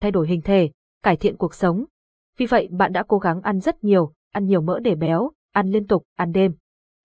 [0.00, 0.70] thay đổi hình thể,
[1.02, 1.84] cải thiện cuộc sống.
[2.38, 5.70] Vì vậy bạn đã cố gắng ăn rất nhiều, ăn nhiều mỡ để béo, ăn
[5.70, 6.54] liên tục, ăn đêm.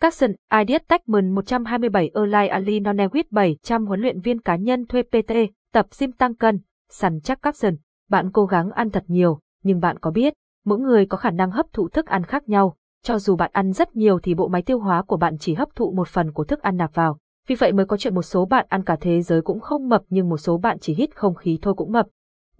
[0.00, 5.32] Capson, Ideas Techman 127 Erlai Ali Nonewit 700 huấn luyện viên cá nhân thuê PT,
[5.72, 6.60] tập gym tăng cân,
[6.90, 7.76] săn chắc Capson.
[8.08, 10.34] Bạn cố gắng ăn thật nhiều, nhưng bạn có biết,
[10.64, 12.76] mỗi người có khả năng hấp thụ thức ăn khác nhau.
[13.04, 15.68] Cho dù bạn ăn rất nhiều thì bộ máy tiêu hóa của bạn chỉ hấp
[15.74, 17.18] thụ một phần của thức ăn nạp vào.
[17.48, 20.02] Vì vậy mới có chuyện một số bạn ăn cả thế giới cũng không mập
[20.08, 22.06] nhưng một số bạn chỉ hít không khí thôi cũng mập.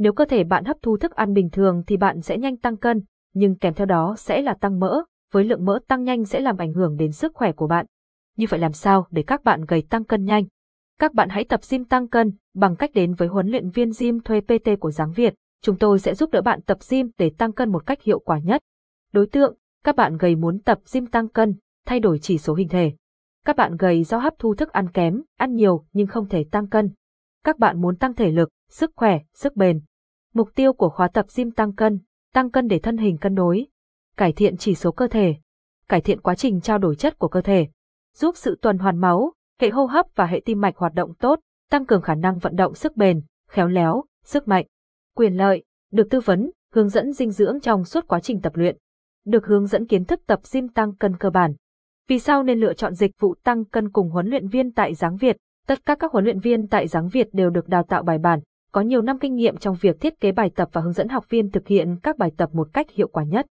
[0.03, 2.77] Nếu cơ thể bạn hấp thu thức ăn bình thường thì bạn sẽ nhanh tăng
[2.77, 3.03] cân,
[3.35, 6.57] nhưng kèm theo đó sẽ là tăng mỡ, với lượng mỡ tăng nhanh sẽ làm
[6.57, 7.87] ảnh hưởng đến sức khỏe của bạn.
[8.37, 10.45] Như vậy làm sao để các bạn gầy tăng cân nhanh?
[10.99, 14.21] Các bạn hãy tập gym tăng cân bằng cách đến với huấn luyện viên gym
[14.21, 15.35] thuê PT của Giáng Việt.
[15.63, 18.39] Chúng tôi sẽ giúp đỡ bạn tập gym để tăng cân một cách hiệu quả
[18.39, 18.63] nhất.
[19.13, 21.55] Đối tượng, các bạn gầy muốn tập gym tăng cân,
[21.87, 22.93] thay đổi chỉ số hình thể.
[23.45, 26.69] Các bạn gầy do hấp thu thức ăn kém, ăn nhiều nhưng không thể tăng
[26.69, 26.91] cân.
[27.45, 29.81] Các bạn muốn tăng thể lực, sức khỏe, sức bền.
[30.35, 31.99] Mục tiêu của khóa tập gym tăng cân,
[32.35, 33.67] tăng cân để thân hình cân đối,
[34.17, 35.35] cải thiện chỉ số cơ thể,
[35.89, 37.69] cải thiện quá trình trao đổi chất của cơ thể,
[38.15, 41.41] giúp sự tuần hoàn máu, hệ hô hấp và hệ tim mạch hoạt động tốt,
[41.71, 44.67] tăng cường khả năng vận động sức bền, khéo léo, sức mạnh.
[45.17, 48.77] Quyền lợi, được tư vấn, hướng dẫn dinh dưỡng trong suốt quá trình tập luyện,
[49.27, 51.55] được hướng dẫn kiến thức tập gym tăng cân cơ bản.
[52.09, 55.17] Vì sao nên lựa chọn dịch vụ tăng cân cùng huấn luyện viên tại Giáng
[55.17, 55.37] Việt?
[55.67, 58.41] Tất cả các huấn luyện viên tại Giáng Việt đều được đào tạo bài bản,
[58.73, 61.25] có nhiều năm kinh nghiệm trong việc thiết kế bài tập và hướng dẫn học
[61.29, 63.47] viên thực hiện các bài tập một cách hiệu quả nhất.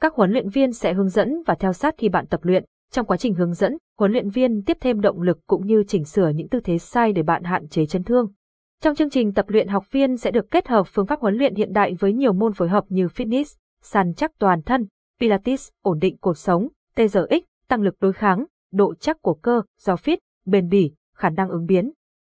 [0.00, 2.64] Các huấn luyện viên sẽ hướng dẫn và theo sát khi bạn tập luyện.
[2.92, 6.04] Trong quá trình hướng dẫn, huấn luyện viên tiếp thêm động lực cũng như chỉnh
[6.04, 8.32] sửa những tư thế sai để bạn hạn chế chấn thương.
[8.82, 11.54] Trong chương trình tập luyện học viên sẽ được kết hợp phương pháp huấn luyện
[11.54, 14.86] hiện đại với nhiều môn phối hợp như fitness, sàn chắc toàn thân,
[15.20, 19.94] pilates, ổn định cột sống, TRX, tăng lực đối kháng, độ chắc của cơ, do
[19.94, 20.16] fit,
[20.46, 21.92] bền bỉ, khả năng ứng biến.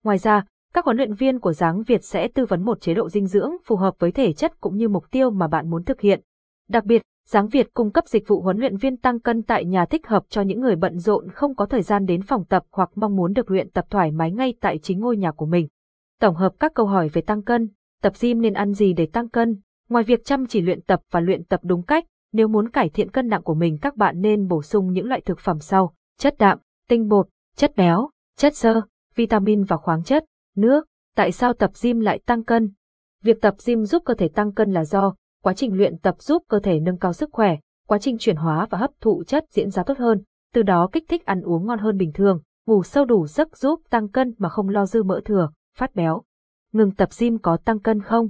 [0.03, 3.09] Ngoài ra, các huấn luyện viên của Giáng Việt sẽ tư vấn một chế độ
[3.09, 6.01] dinh dưỡng phù hợp với thể chất cũng như mục tiêu mà bạn muốn thực
[6.01, 6.21] hiện.
[6.69, 9.85] Đặc biệt, Giáng Việt cung cấp dịch vụ huấn luyện viên tăng cân tại nhà
[9.85, 12.89] thích hợp cho những người bận rộn không có thời gian đến phòng tập hoặc
[12.95, 15.67] mong muốn được luyện tập thoải mái ngay tại chính ngôi nhà của mình.
[16.19, 17.69] Tổng hợp các câu hỏi về tăng cân,
[18.01, 19.59] tập gym nên ăn gì để tăng cân?
[19.89, 23.11] Ngoài việc chăm chỉ luyện tập và luyện tập đúng cách, nếu muốn cải thiện
[23.11, 26.35] cân nặng của mình các bạn nên bổ sung những loại thực phẩm sau: chất
[26.39, 26.59] đạm,
[26.89, 28.81] tinh bột, chất béo, chất xơ,
[29.15, 30.25] vitamin và khoáng chất,
[30.57, 30.85] nước.
[31.15, 32.71] Tại sao tập gym lại tăng cân?
[33.23, 36.43] Việc tập gym giúp cơ thể tăng cân là do quá trình luyện tập giúp
[36.47, 37.57] cơ thể nâng cao sức khỏe,
[37.87, 40.23] quá trình chuyển hóa và hấp thụ chất diễn ra tốt hơn,
[40.53, 43.81] từ đó kích thích ăn uống ngon hơn bình thường, ngủ sâu đủ giấc giúp
[43.89, 46.21] tăng cân mà không lo dư mỡ thừa, phát béo.
[46.73, 48.29] Ngừng tập gym có tăng cân không?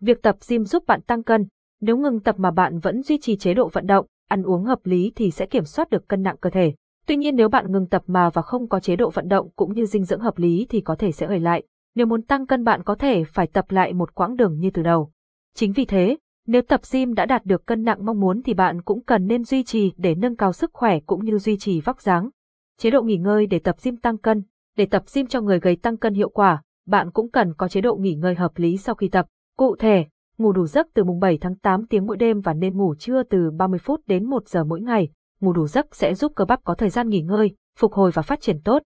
[0.00, 1.46] Việc tập gym giúp bạn tăng cân,
[1.80, 4.78] nếu ngừng tập mà bạn vẫn duy trì chế độ vận động, ăn uống hợp
[4.84, 6.74] lý thì sẽ kiểm soát được cân nặng cơ thể.
[7.06, 9.74] Tuy nhiên nếu bạn ngừng tập mà và không có chế độ vận động cũng
[9.74, 11.62] như dinh dưỡng hợp lý thì có thể sẽ gầy lại.
[11.94, 14.82] Nếu muốn tăng cân bạn có thể phải tập lại một quãng đường như từ
[14.82, 15.10] đầu.
[15.54, 16.16] Chính vì thế,
[16.46, 19.44] nếu tập gym đã đạt được cân nặng mong muốn thì bạn cũng cần nên
[19.44, 22.30] duy trì để nâng cao sức khỏe cũng như duy trì vóc dáng.
[22.78, 24.42] Chế độ nghỉ ngơi để tập gym tăng cân.
[24.76, 27.80] Để tập gym cho người gầy tăng cân hiệu quả, bạn cũng cần có chế
[27.80, 29.26] độ nghỉ ngơi hợp lý sau khi tập.
[29.56, 30.04] Cụ thể,
[30.38, 33.22] ngủ đủ giấc từ mùng 7 tháng 8 tiếng mỗi đêm và nên ngủ trưa
[33.22, 35.08] từ 30 phút đến 1 giờ mỗi ngày.
[35.40, 38.22] Ngủ đủ giấc sẽ giúp cơ bắp có thời gian nghỉ ngơi, phục hồi và
[38.22, 38.82] phát triển tốt.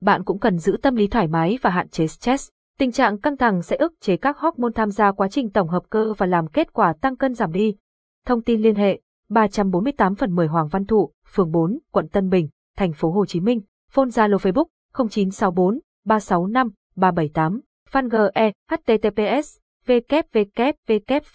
[0.00, 2.48] Bạn cũng cần giữ tâm lý thoải mái và hạn chế stress.
[2.78, 5.82] Tình trạng căng thẳng sẽ ức chế các hormone tham gia quá trình tổng hợp
[5.90, 7.76] cơ và làm kết quả tăng cân giảm đi.
[8.26, 12.48] Thông tin liên hệ 348 phần 10 Hoàng Văn Thụ, phường 4, quận Tân Bình,
[12.76, 13.60] thành phố Hồ Chí Minh,
[13.90, 17.60] phone Zalo Facebook 0964 365 378,
[17.90, 20.72] fan GE, https, www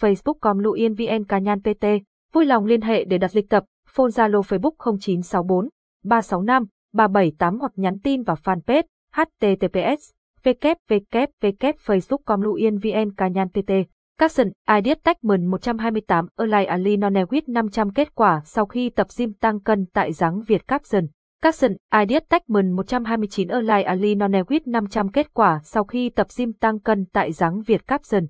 [0.00, 1.86] facebook.com luyenvn VN Nhan PT,
[2.32, 3.64] vui lòng liên hệ để đặt lịch tập,
[3.94, 5.68] phone Zalo Facebook 0964
[6.04, 10.10] 365 378 hoặc nhắn tin vào fanpage https
[10.44, 13.72] www.facebook.com Luyen VN Nhan PT.
[14.18, 19.60] Capson, Ideas Techman 128 Erlai Ali Nonewit 500 kết quả sau khi tập gym tăng
[19.60, 21.06] cân tại dáng Việt Capson.
[21.42, 26.80] Capson, Ideas Techman 129 Erlai Ali Nonewit 500 kết quả sau khi tập gym tăng
[26.80, 28.26] cân tại dáng Việt Capson.